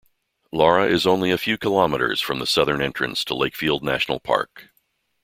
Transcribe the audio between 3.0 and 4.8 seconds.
to Lakefield National Park.